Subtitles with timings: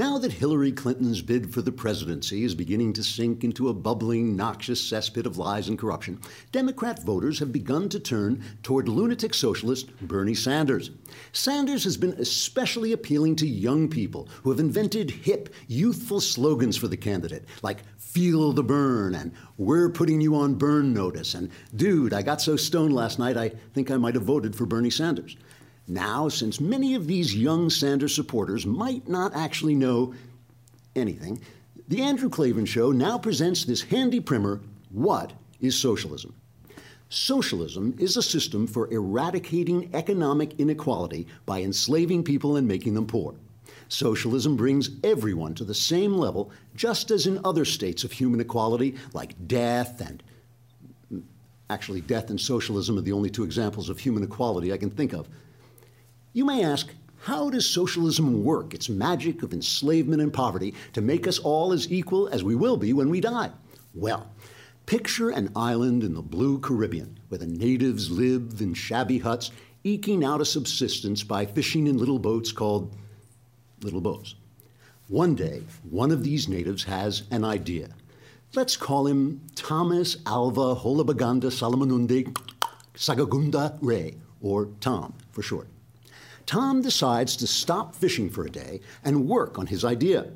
[0.00, 4.34] Now that Hillary Clinton's bid for the presidency is beginning to sink into a bubbling,
[4.34, 6.18] noxious cesspit of lies and corruption,
[6.52, 10.90] Democrat voters have begun to turn toward lunatic socialist Bernie Sanders.
[11.32, 16.88] Sanders has been especially appealing to young people who have invented hip, youthful slogans for
[16.88, 22.14] the candidate, like feel the Bern and we're putting you on burn notice and dude,
[22.14, 25.36] I got so stoned last night I think I might have voted for Bernie Sanders.
[25.90, 30.14] Now, since many of these young Sanders supporters might not actually know
[30.94, 31.40] anything,
[31.88, 36.32] the Andrew Klavan Show now presents this handy primer What is Socialism?
[37.08, 43.34] Socialism is a system for eradicating economic inequality by enslaving people and making them poor.
[43.88, 48.94] Socialism brings everyone to the same level, just as in other states of human equality,
[49.12, 50.22] like death and
[51.68, 55.12] actually, death and socialism are the only two examples of human equality I can think
[55.12, 55.28] of.
[56.32, 61.26] You may ask, how does socialism work, its magic of enslavement and poverty, to make
[61.26, 63.50] us all as equal as we will be when we die?
[63.94, 64.30] Well,
[64.86, 69.50] picture an island in the blue Caribbean where the natives live in shabby huts,
[69.82, 72.94] eking out a subsistence by fishing in little boats called
[73.82, 74.36] little boats.
[75.08, 77.88] One day, one of these natives has an idea.
[78.54, 82.36] Let's call him Thomas Alva Holabaganda Salamanunde
[82.94, 85.66] Sagagunda Ray, or Tom for short.
[86.50, 90.26] Tom decides to stop fishing for a day and work on his idea.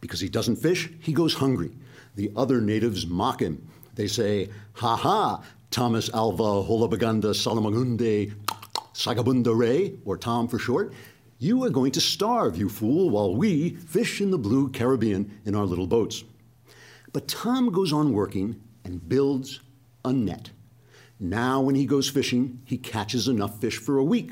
[0.00, 1.72] Because he doesn't fish, he goes hungry.
[2.14, 3.66] The other natives mock him.
[3.96, 5.42] They say, Ha ha,
[5.72, 8.32] Thomas Alva Holabaganda Salamagunde
[8.94, 10.92] Sagabunda Ray, or Tom for short,
[11.40, 15.56] you are going to starve, you fool, while we fish in the blue Caribbean in
[15.56, 16.22] our little boats.
[17.12, 19.58] But Tom goes on working and builds
[20.04, 20.50] a net.
[21.18, 24.30] Now, when he goes fishing, he catches enough fish for a week.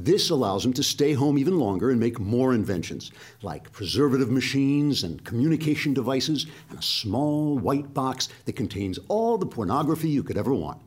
[0.00, 3.10] This allows him to stay home even longer and make more inventions,
[3.42, 9.46] like preservative machines and communication devices, and a small white box that contains all the
[9.46, 10.80] pornography you could ever want.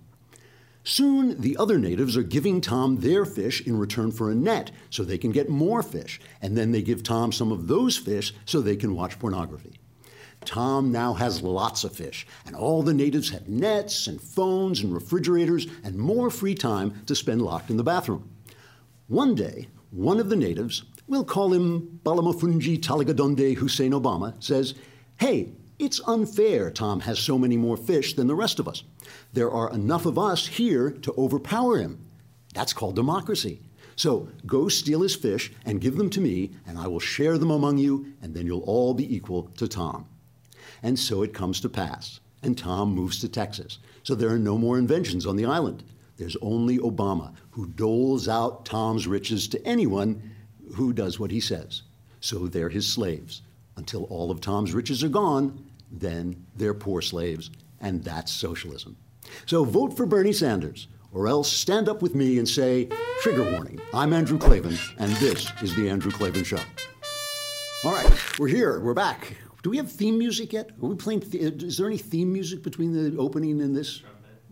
[0.85, 5.03] Soon, the other natives are giving Tom their fish in return for a net so
[5.03, 8.61] they can get more fish, and then they give Tom some of those fish so
[8.61, 9.73] they can watch pornography.
[10.45, 14.93] Tom now has lots of fish, and all the natives have nets and phones and
[14.93, 18.30] refrigerators and more free time to spend locked in the bathroom.
[19.11, 24.73] One day, one of the natives, we'll call him Balamafunji Talagadonde Hussein Obama, says,
[25.19, 25.49] Hey,
[25.79, 28.83] it's unfair Tom has so many more fish than the rest of us.
[29.33, 32.05] There are enough of us here to overpower him.
[32.53, 33.59] That's called democracy.
[33.97, 37.51] So go steal his fish and give them to me, and I will share them
[37.51, 40.05] among you, and then you'll all be equal to Tom.
[40.81, 43.79] And so it comes to pass, and Tom moves to Texas.
[44.03, 45.83] So there are no more inventions on the island.
[46.21, 50.21] There's only Obama, who doles out Tom's riches to anyone
[50.75, 51.81] who does what he says.
[52.19, 53.41] So they're his slaves.
[53.75, 57.49] Until all of Tom's riches are gone, then they're poor slaves,
[57.79, 58.97] and that's socialism.
[59.47, 62.87] So vote for Bernie Sanders, or else stand up with me and say,
[63.23, 66.59] Trigger warning, I'm Andrew Klavan, and this is The Andrew Klavan Show.
[67.83, 69.37] All right, we're here, we're back.
[69.63, 70.69] Do we have theme music yet?
[70.83, 71.23] Are we playing?
[71.33, 74.03] Is there any theme music between the opening and this?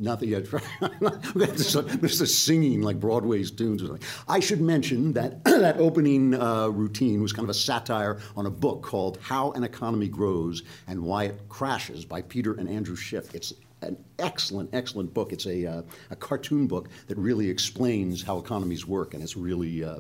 [0.02, 0.44] Nothing yet.
[0.46, 2.26] Mr.
[2.26, 4.08] singing like Broadway's tunes or something.
[4.30, 8.50] I should mention that that opening uh, routine was kind of a satire on a
[8.50, 13.36] book called How an Economy Grows and Why It Crashes by Peter and Andrew Schiff.
[13.36, 15.34] It's an excellent, excellent book.
[15.34, 19.84] It's a, uh, a cartoon book that really explains how economies work, and it's really,
[19.84, 20.00] uh,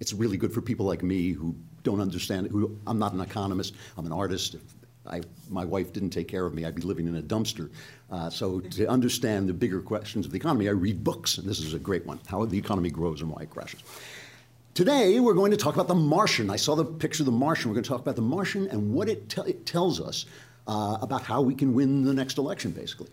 [0.00, 2.52] it's really good for people like me who don't understand it.
[2.52, 3.74] Who I'm not an economist.
[3.96, 4.56] I'm an artist.
[5.08, 7.70] I, my wife didn't take care of me, I'd be living in a dumpster.
[8.10, 11.60] Uh, so to understand the bigger questions of the economy, I read books, and this
[11.60, 13.82] is a great one, How the Economy Grows and Why It Crashes.
[14.74, 16.50] Today, we're going to talk about the Martian.
[16.50, 17.70] I saw the picture of the Martian.
[17.70, 20.26] We're going to talk about the Martian and what it, te- it tells us
[20.66, 23.08] uh, about how we can win the next election, basically.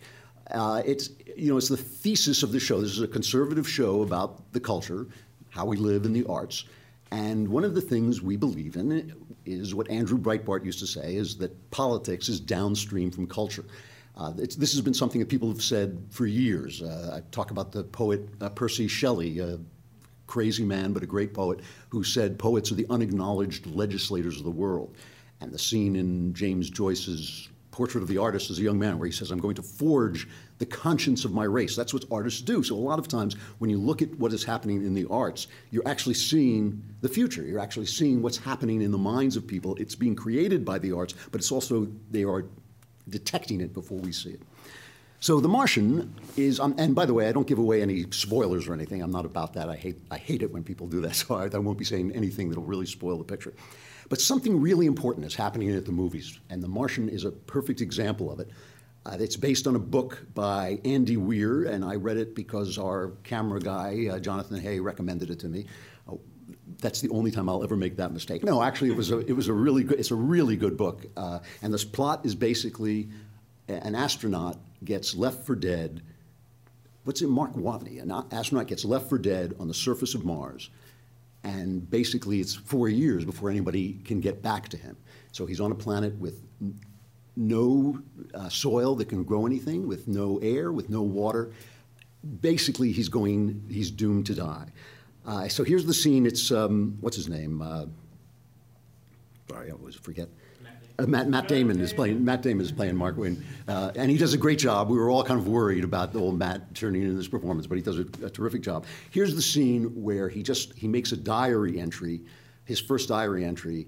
[0.52, 2.82] Uh, it's, you know, it's the thesis of the show.
[2.82, 5.08] This is a conservative show about the culture,
[5.50, 6.66] how we live in the arts.
[7.12, 9.14] And one of the things we believe in
[9.46, 13.66] is what Andrew Breitbart used to say is that politics is downstream from culture.
[14.16, 16.82] Uh, this has been something that people have said for years.
[16.82, 19.60] Uh, I talk about the poet uh, Percy Shelley, a
[20.28, 24.52] crazy man but a great poet, who said poets are the unacknowledged legislators of the
[24.52, 24.96] world.
[25.42, 29.08] And the scene in James Joyce's Portrait of the Artist as a young man, where
[29.08, 30.30] he says, I'm going to forge
[30.60, 31.76] the conscience of my race.
[31.76, 32.62] That's what artists do.
[32.62, 35.48] So, a lot of times, when you look at what is happening in the arts,
[35.72, 37.42] you're actually seeing the future.
[37.42, 39.76] You're actually seeing what's happening in the minds of people.
[39.78, 42.46] It's being created by the arts, but it's also, they are
[43.10, 44.42] detecting it before we see it.
[45.20, 48.68] So The Martian is, um, and by the way, I don't give away any spoilers
[48.68, 49.02] or anything.
[49.02, 49.68] I'm not about that.
[49.68, 52.12] I hate, I hate it when people do that, so I, I won't be saying
[52.12, 53.54] anything that'll really spoil the picture.
[54.10, 57.82] But something really important is happening at the movies, and The Martian is a perfect
[57.82, 58.50] example of it.
[59.06, 63.12] Uh, it's based on a book by Andy Weir, and I read it because our
[63.24, 65.66] camera guy, uh, Jonathan Hay, recommended it to me.
[66.10, 66.16] Uh,
[66.80, 68.44] that's the only time I'll ever make that mistake.
[68.44, 71.06] No, actually, it was a, it was a really good, it's a really good book.
[71.18, 73.10] Uh, and this plot is basically
[73.68, 76.02] an astronaut gets left for dead.
[77.04, 78.02] What's it, Mark Watney?
[78.02, 80.70] An astronaut gets left for dead on the surface of Mars.
[81.44, 84.96] And basically, it's four years before anybody can get back to him.
[85.32, 86.42] So he's on a planet with
[87.36, 88.00] no
[88.34, 91.52] uh, soil that can grow anything, with no air, with no water.
[92.42, 94.68] Basically, he's going, he's doomed to die.
[95.26, 96.26] Uh, so here's the scene.
[96.26, 97.62] It's, um, what's his name?
[97.62, 97.86] Uh,
[99.50, 100.30] sorry, I always forget.
[101.00, 102.24] Uh, Matt, Matt, Damon is playing.
[102.24, 104.90] Matt Damon is playing Mark Watney, uh, and he does a great job.
[104.90, 107.76] We were all kind of worried about the old Matt turning into this performance, but
[107.76, 108.86] he does a, a terrific job.
[109.10, 112.22] Here's the scene where he just he makes a diary entry,
[112.66, 113.88] his first diary entry,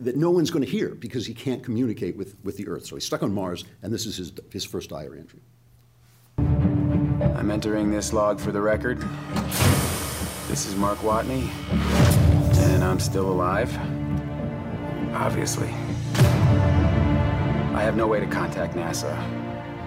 [0.00, 2.86] that no one's going to hear because he can't communicate with, with the Earth.
[2.86, 5.40] So he's stuck on Mars, and this is his his first diary entry.
[6.38, 9.00] I'm entering this log for the record.
[10.48, 11.50] This is Mark Watney,
[12.68, 13.76] and I'm still alive.
[15.14, 15.68] Obviously.
[17.74, 19.16] I have no way to contact NASA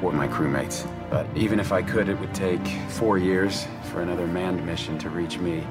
[0.02, 0.90] or my crewmates.
[1.10, 5.10] But even if I could, it would take four years for another manned mission to
[5.10, 5.66] reach me.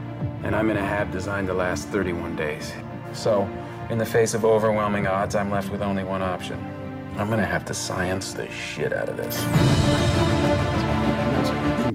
[0.45, 2.73] And I'm in a hab designed to last 31 days.
[3.13, 3.49] So,
[3.91, 6.59] in the face of overwhelming odds, I'm left with only one option.
[7.17, 10.74] I'm gonna have to science the shit out of this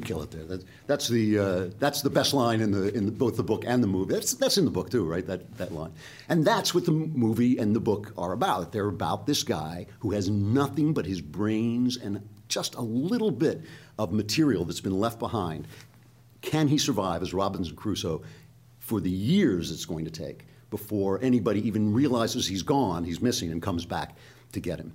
[0.10, 0.44] kill it there.
[0.44, 3.64] That, that's the uh, that's the best line in the in the, both the book
[3.66, 4.14] and the movie.
[4.14, 5.26] That's that's in the book too, right?
[5.26, 5.92] That that line,
[6.30, 8.72] and that's what the movie and the book are about.
[8.72, 13.62] They're about this guy who has nothing but his brains and just a little bit
[14.00, 15.68] of material that's been left behind.
[16.42, 18.24] Can he survive as Robinson Crusoe
[18.80, 23.52] for the years it's going to take before anybody even realizes he's gone, he's missing,
[23.52, 24.16] and comes back
[24.54, 24.94] to get him?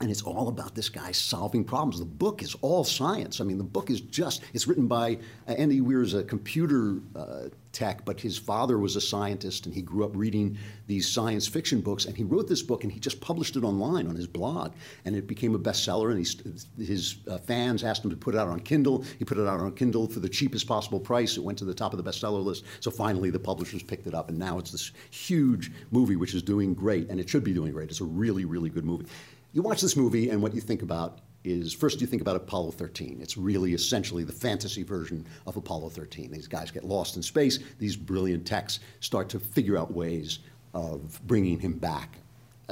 [0.00, 1.98] And it's all about this guy solving problems.
[1.98, 3.40] The book is all science.
[3.40, 5.18] I mean, the book is just, it's written by
[5.48, 9.82] uh, Andy Weir's a computer uh, tech, but his father was a scientist and he
[9.82, 12.04] grew up reading these science fiction books.
[12.04, 14.72] And he wrote this book and he just published it online on his blog.
[15.04, 16.10] And it became a bestseller.
[16.10, 19.04] And his uh, fans asked him to put it out on Kindle.
[19.18, 21.36] He put it out on Kindle for the cheapest possible price.
[21.36, 22.64] It went to the top of the bestseller list.
[22.80, 24.28] So finally, the publishers picked it up.
[24.28, 27.08] And now it's this huge movie, which is doing great.
[27.08, 27.90] And it should be doing great.
[27.90, 29.06] It's a really, really good movie.
[29.54, 32.70] You watch this movie, and what you think about is first you think about Apollo
[32.70, 33.18] 13.
[33.20, 36.30] It's really essentially the fantasy version of Apollo 13.
[36.30, 37.58] These guys get lost in space.
[37.78, 40.38] These brilliant techs start to figure out ways
[40.72, 42.16] of bringing him back.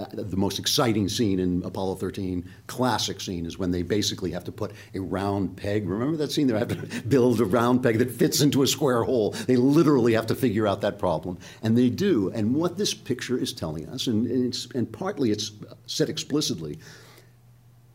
[0.00, 4.44] Uh, the most exciting scene in Apollo 13, classic scene, is when they basically have
[4.44, 5.86] to put a round peg.
[5.86, 6.46] Remember that scene?
[6.46, 9.32] They have to build a round peg that fits into a square hole.
[9.32, 12.30] They literally have to figure out that problem, and they do.
[12.30, 15.52] And what this picture is telling us, and, and, and partly it's
[15.86, 16.78] said explicitly,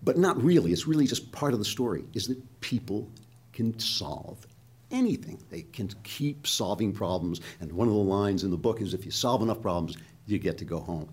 [0.03, 3.09] but not really, it's really just part of the story, is that people
[3.51, 4.45] can solve
[4.91, 5.41] anything.
[5.49, 7.41] They can keep solving problems.
[7.59, 9.97] And one of the lines in the book is if you solve enough problems,
[10.27, 11.09] you get to go home.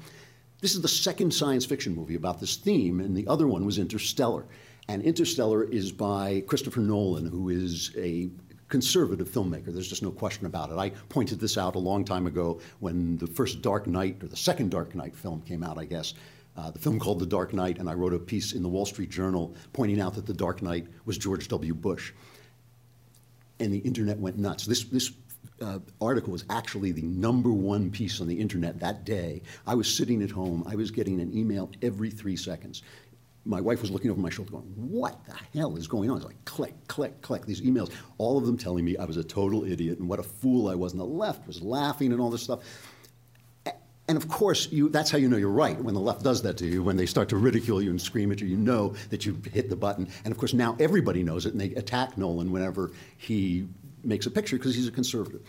[0.63, 3.79] This is the second science fiction movie about this theme, and the other one was
[3.79, 4.47] Interstellar.
[4.87, 8.31] And Interstellar is by Christopher Nolan, who is a
[8.69, 9.73] conservative filmmaker.
[9.73, 10.77] There's just no question about it.
[10.79, 14.37] I pointed this out a long time ago when the first Dark Knight, or the
[14.37, 16.15] second Dark Knight film came out, I guess.
[16.57, 18.87] Uh, the film called The Dark Knight, and I wrote a piece in the Wall
[18.87, 21.75] Street Journal pointing out that The Dark Knight was George W.
[21.75, 22.13] Bush.
[23.59, 24.65] And the internet went nuts.
[24.67, 25.11] This, this
[25.63, 29.43] uh, article was actually the number one piece on the internet that day.
[29.67, 30.65] I was sitting at home.
[30.67, 32.83] I was getting an email every three seconds.
[33.45, 36.19] My wife was looking over my shoulder going, What the hell is going on?
[36.19, 39.25] It's like click, click, click, these emails, all of them telling me I was a
[39.25, 40.93] total idiot and what a fool I was.
[40.93, 42.61] And the left was laughing and all this stuff.
[44.09, 45.81] And of course, you, that's how you know you're right.
[45.81, 48.33] When the left does that to you, when they start to ridicule you and scream
[48.33, 50.09] at you, you know that you hit the button.
[50.25, 53.69] And of course, now everybody knows it, and they attack Nolan whenever he
[54.05, 55.43] makes a picture because he's a conservative.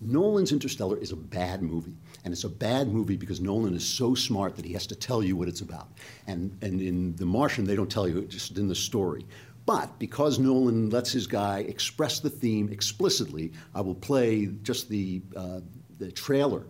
[0.00, 1.96] Nolan's Interstellar is a bad movie.
[2.24, 5.22] And it's a bad movie because Nolan is so smart that he has to tell
[5.22, 5.88] you what it's about.
[6.26, 9.26] And, and in The Martian, they don't tell you, just in the story.
[9.66, 15.20] But because Nolan lets his guy express the theme explicitly, I will play just the,
[15.36, 15.60] uh,
[15.98, 16.64] the trailer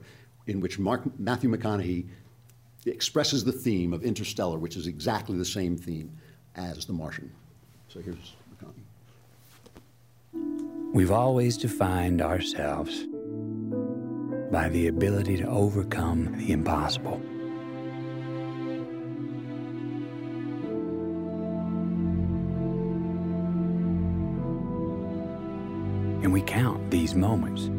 [0.49, 2.09] in which Mark, Matthew McConaughey
[2.87, 6.11] expresses the theme of Interstellar, which is exactly the same theme
[6.56, 7.30] as The Martian.
[7.88, 8.35] So here's
[10.92, 13.06] We've always defined ourselves
[14.50, 17.23] by the ability to overcome the impossible.
[26.25, 27.70] And we count these moments.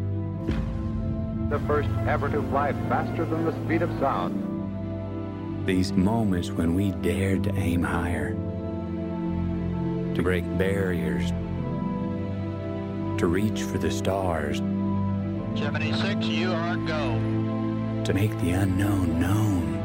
[1.50, 5.68] The first ever to fly faster than the speed of sound.
[5.68, 8.36] These moments when we dared to aim higher,
[10.15, 11.34] to break barriers
[13.22, 14.58] to reach for the stars.
[15.56, 17.20] 76, you are go.
[18.04, 19.78] To make the unknown known.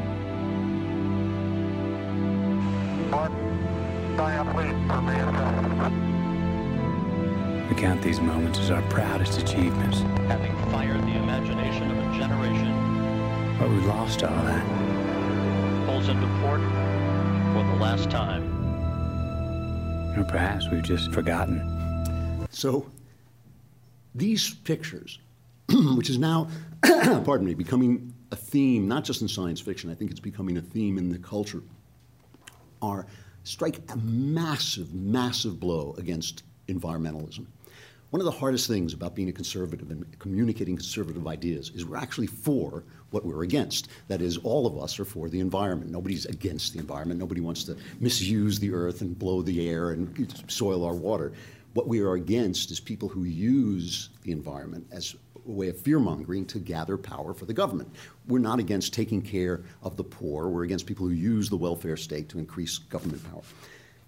[7.69, 9.99] We count these moments as our proudest achievements.
[10.29, 12.73] Having fired the imagination of a generation.
[13.59, 14.65] But we lost all that.
[15.85, 16.61] Pulls into port
[17.53, 18.49] for the last time.
[20.17, 22.47] Or perhaps we've just forgotten.
[22.49, 22.87] So,
[24.17, 25.19] these pictures,
[25.95, 26.49] which is now,
[26.83, 30.61] pardon me, becoming a theme, not just in science fiction, I think it's becoming a
[30.61, 31.61] theme in the culture,
[32.81, 33.07] are
[33.43, 37.45] strike a massive, massive blow against environmentalism.
[38.09, 41.97] One of the hardest things about being a conservative and communicating conservative ideas is we're
[41.97, 43.89] actually for what we're against.
[44.07, 45.91] That is, all of us are for the environment.
[45.91, 47.19] Nobody's against the environment.
[47.19, 51.33] Nobody wants to misuse the earth and blow the air and soil our water.
[51.77, 55.15] What we are against is people who use the environment as
[55.45, 57.93] a way of fear mongering to gather power for the government.
[58.27, 60.49] We're not against taking care of the poor.
[60.49, 63.43] We're against people who use the welfare state to increase government power.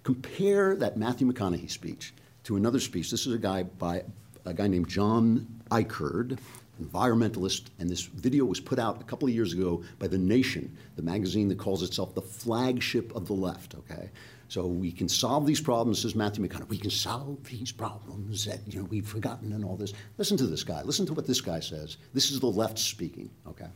[0.02, 2.12] Compare that Matthew McConaughey speech
[2.42, 3.08] to another speech.
[3.08, 4.02] This is a guy by
[4.44, 6.40] a guy named John Ikerd,
[6.80, 10.76] environmentalist, and this video was put out a couple of years ago by The Nation,
[10.96, 13.74] the magazine that calls itself the flagship of the left.
[13.74, 14.10] Okay,
[14.48, 16.68] so we can solve these problems, says Matthew McConaughey.
[16.68, 19.92] We can solve these problems that you know we've forgotten and all this.
[20.18, 20.82] Listen to this guy.
[20.82, 21.98] Listen to what this guy says.
[22.14, 23.30] This is the left speaking.
[23.46, 23.68] Okay.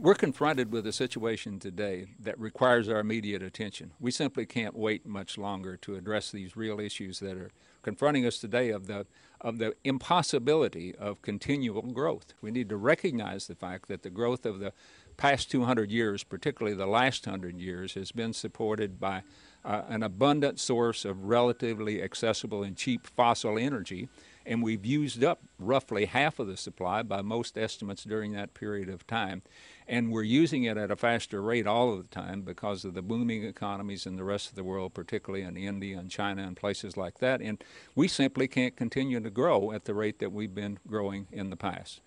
[0.00, 3.90] We're confronted with a situation today that requires our immediate attention.
[3.98, 7.50] We simply can't wait much longer to address these real issues that are
[7.82, 9.06] confronting us today of the
[9.40, 12.34] of the impossibility of continual growth.
[12.40, 14.72] We need to recognize the fact that the growth of the
[15.16, 19.22] past 200 years, particularly the last 100 years, has been supported by
[19.64, 24.08] uh, an abundant source of relatively accessible and cheap fossil energy
[24.48, 28.88] and we've used up roughly half of the supply by most estimates during that period
[28.88, 29.42] of time.
[29.88, 33.00] And we're using it at a faster rate all of the time because of the
[33.00, 36.98] booming economies in the rest of the world, particularly in India and China and places
[36.98, 37.40] like that.
[37.40, 37.64] And
[37.94, 41.56] we simply can't continue to grow at the rate that we've been growing in the
[41.56, 42.02] past.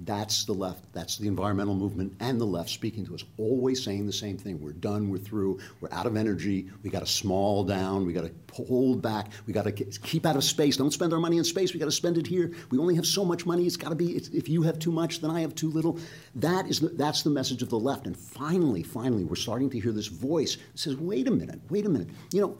[0.00, 4.04] That's the left, that's the environmental movement and the left speaking to us, always saying
[4.04, 4.60] the same thing.
[4.60, 8.24] We're done, we're through, we're out of energy, we got to small down, we got
[8.24, 10.76] to hold back, we got to keep out of space.
[10.76, 12.52] Don't spend our money in space, we got to spend it here.
[12.70, 15.22] We only have so much money, it's got to be, if you have too much,
[15.22, 15.98] then I have too little.
[16.34, 18.06] That is the, that's the message of the left.
[18.06, 21.86] And finally, finally, we're starting to hear this voice that says, wait a minute, wait
[21.86, 22.08] a minute.
[22.32, 22.58] You know,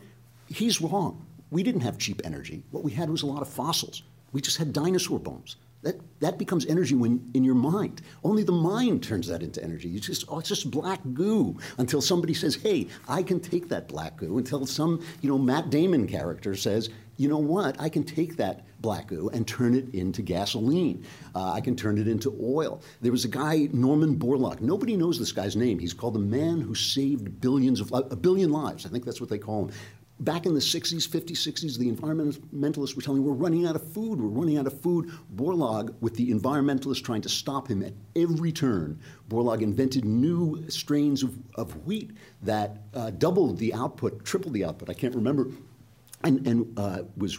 [0.48, 1.26] he's wrong.
[1.50, 2.62] We didn't have cheap energy.
[2.70, 4.02] What we had was a lot of fossils.
[4.32, 5.56] We just had dinosaur bones.
[5.86, 8.02] That, that becomes energy when in your mind.
[8.24, 9.94] Only the mind turns that into energy.
[9.94, 13.86] It's just, oh, it's just black goo until somebody says, hey, I can take that
[13.86, 14.36] black goo.
[14.36, 18.66] Until some, you know, Matt Damon character says, you know what, I can take that
[18.80, 21.04] black goo and turn it into gasoline.
[21.36, 22.82] Uh, I can turn it into oil.
[23.00, 24.60] There was a guy, Norman Borlaug.
[24.60, 25.78] Nobody knows this guy's name.
[25.78, 28.86] He's called the man who saved billions of, a billion lives.
[28.86, 29.74] I think that's what they call him.
[30.20, 33.92] Back in the 60s, 50s, 60s, the environmentalists were telling me we're running out of
[33.92, 35.10] food, we're running out of food.
[35.34, 41.22] Borlaug, with the environmentalists trying to stop him at every turn, Borlaug invented new strains
[41.22, 45.48] of, of wheat that uh, doubled the output, tripled the output, I can't remember,
[46.24, 47.38] and, and uh, was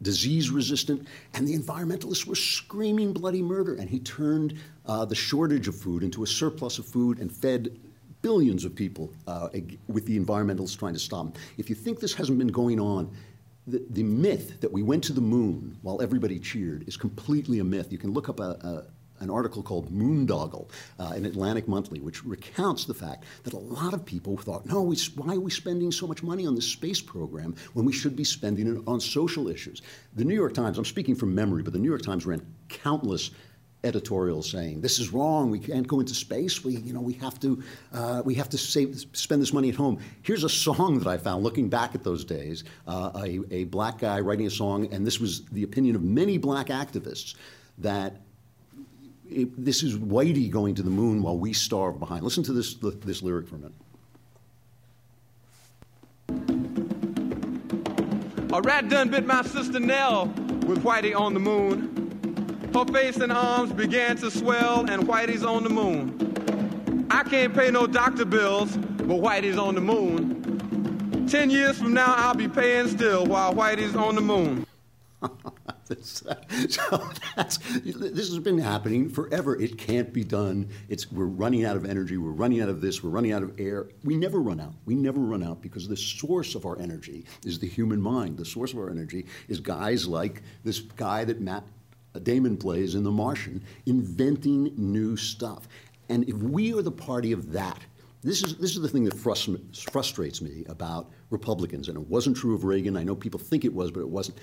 [0.00, 3.74] disease resistant, and the environmentalists were screaming bloody murder.
[3.74, 7.78] And he turned uh, the shortage of food into a surplus of food and fed
[8.24, 9.50] billions of people uh,
[9.86, 11.42] with the environmentalists trying to stop them.
[11.58, 13.14] If you think this hasn't been going on,
[13.66, 17.64] the, the, myth that we went to the moon while everybody cheered is completely a
[17.64, 17.92] myth.
[17.92, 18.84] You can look up a, a
[19.20, 23.94] an article called Moondoggle uh, in Atlantic Monthly, which recounts the fact that a lot
[23.94, 27.00] of people thought, no, we, why are we spending so much money on this space
[27.00, 29.82] program when we should be spending it on social issues?
[30.16, 33.30] The New York Times, I'm speaking from memory, but the New York Times ran countless
[33.84, 35.50] editorials saying this is wrong.
[35.50, 36.64] We can't go into space.
[36.64, 37.62] We, you know, we have to,
[37.92, 39.98] uh, we have to save, spend this money at home.
[40.22, 42.64] Here's a song that I found looking back at those days.
[42.86, 46.38] Uh, a, a black guy writing a song, and this was the opinion of many
[46.38, 47.34] black activists
[47.78, 48.16] that
[49.28, 52.22] it, this is Whitey going to the moon while we starve behind.
[52.24, 53.74] Listen to this this lyric for a minute.
[58.52, 60.26] A rat done bit my sister Nell
[60.66, 62.03] with Whitey on the moon.
[62.74, 67.06] Her face and arms began to swell, and Whitey's on the moon.
[67.08, 71.28] I can't pay no doctor bills, but Whitey's on the moon.
[71.28, 74.66] Ten years from now, I'll be paying still while Whitey's on the moon.
[76.02, 76.36] so
[77.36, 79.54] that's, this has been happening forever.
[79.54, 80.68] It can't be done.
[80.88, 82.16] It's, we're running out of energy.
[82.16, 83.04] We're running out of this.
[83.04, 83.86] We're running out of air.
[84.02, 84.74] We never run out.
[84.84, 88.36] We never run out because the source of our energy is the human mind.
[88.36, 91.62] The source of our energy is guys like this guy that Matt
[92.22, 95.68] Damon plays in The Martian, inventing new stuff.
[96.08, 97.80] And if we are the party of that,
[98.22, 102.54] this is, this is the thing that frustrates me about Republicans, and it wasn't true
[102.54, 102.96] of Reagan.
[102.96, 104.38] I know people think it was, but it wasn't.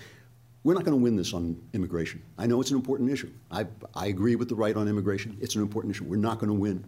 [0.64, 2.22] We're not going to win this on immigration.
[2.38, 3.32] I know it's an important issue.
[3.50, 5.36] I, I agree with the right on immigration.
[5.42, 6.04] It's an important issue.
[6.04, 6.86] We're not going to win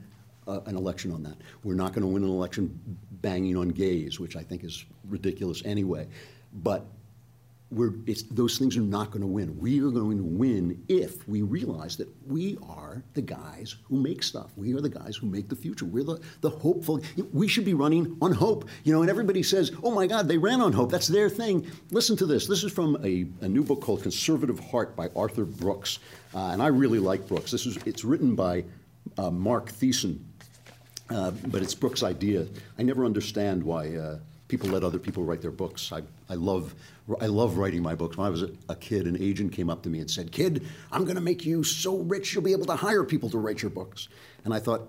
[0.48, 1.38] uh, an election on that.
[1.64, 2.80] We're not going to win an election
[3.24, 6.08] banging on gays, which I think is ridiculous anyway.
[6.54, 6.86] But
[8.32, 9.58] those things are not going to win.
[9.60, 14.24] We are going to win if we realize that we are the guys who make
[14.24, 14.52] stuff.
[14.56, 15.86] We are the guys who make the future.
[15.86, 17.02] We're the, the hopeful.
[17.32, 18.70] We should be running on hope.
[18.84, 20.92] You know, and everybody says, oh my God, they ran on hope.
[20.92, 21.66] That's their thing.
[21.92, 22.48] Listen to this.
[22.48, 26.00] This is from a, a new book called Conservative Heart by Arthur Brooks.
[26.36, 27.52] Uh, and I really like Brooks.
[27.52, 28.66] This is, it's written by
[29.18, 30.20] uh, Marc Thiessen,
[31.10, 32.48] uh, but it's Brooks' idea.
[32.78, 34.20] I never understand why uh,
[34.54, 35.92] people let other people write their books.
[35.92, 36.76] I, I love
[37.20, 38.18] I love writing my books.
[38.18, 40.68] When I was a, a kid, an agent came up to me and said, "Kid,
[40.92, 43.64] I'm going to make you so rich you'll be able to hire people to write
[43.64, 44.10] your books."
[44.46, 44.82] And I thought,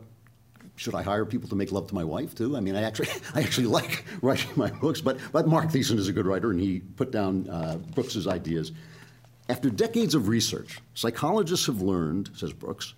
[0.76, 2.58] should I hire people to make love to my wife too?
[2.58, 6.08] I mean, I actually, I actually like writing my books, but, but Marc Thiessen is
[6.08, 8.72] a good writer, and he put down uh, Brooks's ideas.
[9.48, 12.92] After decades of research, psychologists have learned, says Brooks,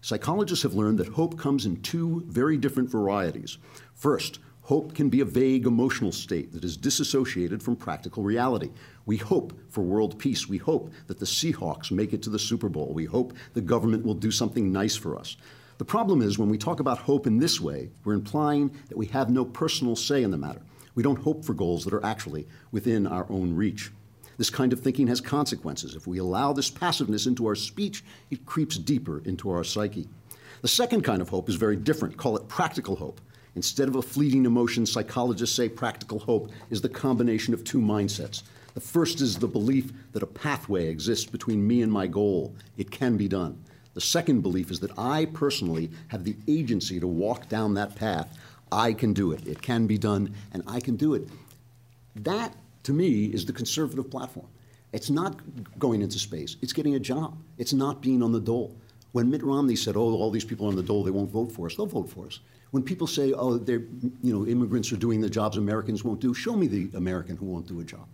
[0.00, 3.58] psychologists have learned that hope comes in two very different varieties.
[3.94, 8.72] First, Hope can be a vague emotional state that is disassociated from practical reality.
[9.04, 10.48] We hope for world peace.
[10.48, 12.92] We hope that the Seahawks make it to the Super Bowl.
[12.92, 15.36] We hope the government will do something nice for us.
[15.78, 19.06] The problem is when we talk about hope in this way, we're implying that we
[19.06, 20.62] have no personal say in the matter.
[20.96, 23.92] We don't hope for goals that are actually within our own reach.
[24.36, 25.94] This kind of thinking has consequences.
[25.94, 30.08] If we allow this passiveness into our speech, it creeps deeper into our psyche.
[30.62, 32.16] The second kind of hope is very different.
[32.16, 33.20] Call it practical hope.
[33.56, 38.42] Instead of a fleeting emotion, psychologists say practical hope is the combination of two mindsets.
[38.74, 42.54] The first is the belief that a pathway exists between me and my goal.
[42.76, 43.58] It can be done.
[43.94, 48.38] The second belief is that I personally have the agency to walk down that path.
[48.70, 49.46] I can do it.
[49.46, 51.26] It can be done, and I can do it.
[52.14, 54.48] That, to me, is the conservative platform.
[54.92, 55.40] It's not
[55.78, 58.76] going into space, it's getting a job, it's not being on the dole.
[59.12, 61.52] When Mitt Romney said, Oh, all these people are on the dole, they won't vote
[61.52, 62.40] for us, they'll vote for us.
[62.70, 63.84] When people say, oh, they're,
[64.22, 67.46] you know, immigrants are doing the jobs Americans won't do, show me the American who
[67.46, 68.06] won't do a job.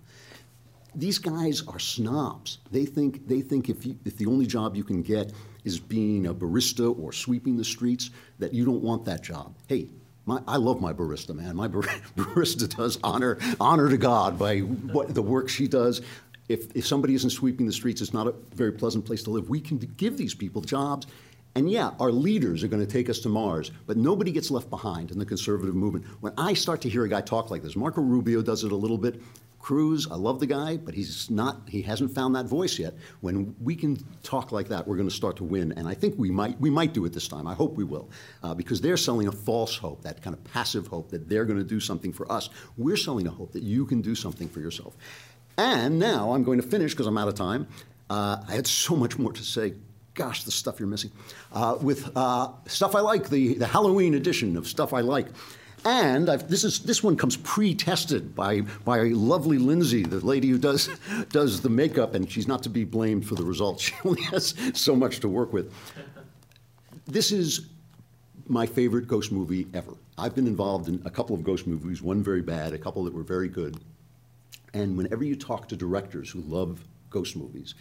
[0.94, 2.58] These guys are snobs.
[2.70, 5.32] They think, they think if, you, if the only job you can get
[5.64, 9.54] is being a barista or sweeping the streets, that you don't want that job.
[9.68, 9.88] Hey,
[10.26, 11.56] my, I love my barista, man.
[11.56, 11.82] My bar-
[12.16, 16.02] barista does honor honor to God by what the work she does.
[16.48, 19.48] If, if somebody isn't sweeping the streets, it's not a very pleasant place to live.
[19.48, 21.06] We can give these people jobs
[21.54, 24.70] and yeah, our leaders are going to take us to Mars, but nobody gets left
[24.70, 26.06] behind in the conservative movement.
[26.20, 28.76] When I start to hear a guy talk like this, Marco Rubio does it a
[28.76, 29.20] little bit.
[29.58, 32.94] Cruz, I love the guy, but he's not, he hasn't found that voice yet.
[33.20, 35.72] When we can talk like that, we're going to start to win.
[35.76, 37.46] And I think we might, we might do it this time.
[37.46, 38.10] I hope we will.
[38.42, 41.58] Uh, because they're selling a false hope, that kind of passive hope that they're going
[41.58, 42.50] to do something for us.
[42.76, 44.96] We're selling a hope that you can do something for yourself.
[45.56, 47.68] And now I'm going to finish because I'm out of time.
[48.10, 49.74] Uh, I had so much more to say
[50.14, 51.10] gosh, the stuff you're missing.
[51.52, 55.26] Uh, with uh, Stuff I Like, the, the Halloween edition of Stuff I Like.
[55.84, 60.58] And I've, this is this one comes pre-tested by by lovely Lindsay, the lady who
[60.58, 60.88] does
[61.30, 63.82] does the makeup, and she's not to be blamed for the results.
[63.92, 65.72] She only has so much to work with.
[67.06, 67.66] This is
[68.46, 69.94] my favorite ghost movie ever.
[70.18, 73.12] I've been involved in a couple of ghost movies, one very bad, a couple that
[73.12, 73.80] were very good.
[74.74, 77.74] And whenever you talk to directors who love ghost movies,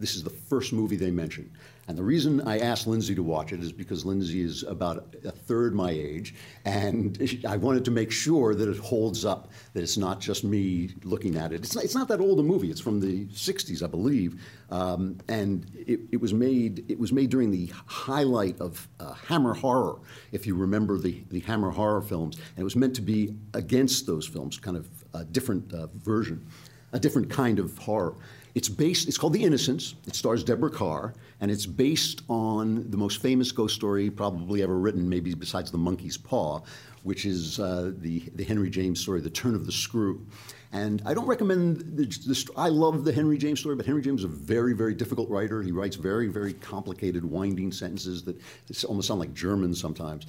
[0.00, 1.50] this is the first movie they mention.
[1.88, 5.30] And the reason I asked Lindsay to watch it is because Lindsay is about a
[5.30, 6.34] third my age,
[6.66, 10.90] and I wanted to make sure that it holds up, that it's not just me
[11.02, 11.62] looking at it.
[11.64, 12.70] It's not, it's not that old a movie.
[12.70, 14.38] It's from the 60s, I believe,
[14.70, 19.54] um, and it, it, was made, it was made during the highlight of uh, Hammer
[19.54, 19.98] horror,
[20.30, 22.36] if you remember the, the Hammer horror films.
[22.36, 26.46] And it was meant to be against those films, kind of a different uh, version,
[26.92, 28.14] a different kind of horror.
[28.58, 29.94] It's based, it's called The Innocents.
[30.08, 34.76] It stars Deborah Kerr, and it's based on the most famous ghost story probably ever
[34.76, 36.62] written, maybe besides The Monkey's Paw,
[37.04, 40.26] which is uh, the, the Henry James story, The Turn of the Screw.
[40.72, 44.22] And I don't recommend the, the, I love the Henry James story, but Henry James
[44.22, 45.62] is a very, very difficult writer.
[45.62, 48.40] He writes very, very complicated, winding sentences that
[48.88, 50.26] almost sound like German sometimes.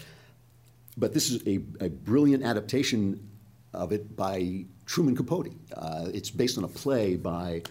[0.97, 3.27] But this is a, a brilliant adaptation
[3.73, 5.55] of it by Truman Capote.
[5.75, 7.63] Uh, it's based on a play by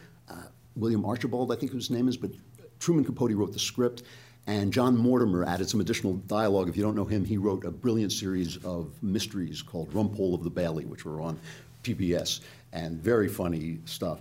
[0.79, 2.31] William Archibald, I think his name is, but
[2.79, 4.05] Truman Capote wrote the script.
[4.47, 6.71] And John Mortimer added some additional dialogue.
[6.71, 10.43] If you don't know him, he wrote a brilliant series of mysteries called Rumpole of
[10.43, 11.39] the Bailey, which were on
[11.83, 12.41] PBS,
[12.73, 14.21] and very funny stuff.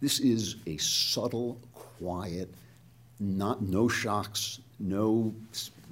[0.00, 2.54] This is a subtle, quiet,
[3.18, 5.34] not no shocks, no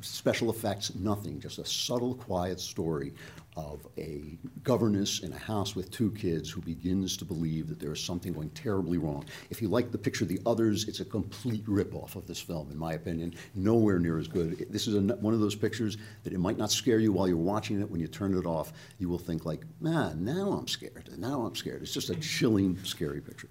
[0.02, 1.40] special effects, nothing.
[1.40, 3.12] Just a subtle, quiet story
[3.56, 7.92] of a governess in a house with two kids who begins to believe that there
[7.92, 9.24] is something going terribly wrong.
[9.50, 12.70] If you like the picture of The Others, it's a complete ripoff of this film,
[12.70, 13.34] in my opinion.
[13.54, 14.66] Nowhere near as good.
[14.70, 17.36] This is a, one of those pictures that it might not scare you while you're
[17.36, 17.90] watching it.
[17.90, 21.10] When you turn it off, you will think like, man, now I'm scared.
[21.16, 21.82] Now I'm scared.
[21.82, 23.48] It's just a chilling, scary picture.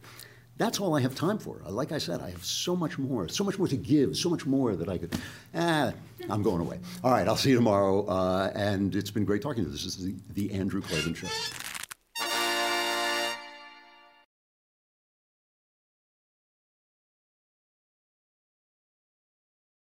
[0.58, 1.60] That's all I have time for.
[1.68, 4.46] Like I said, I have so much more, so much more to give, so much
[4.46, 5.16] more that I could.
[5.56, 5.94] Ah,
[6.30, 6.80] I'm going away.
[7.04, 8.06] All right, I'll see you tomorrow.
[8.06, 9.72] Uh, and it's been great talking to you.
[9.76, 11.28] This is the, the Andrew Klavan Show.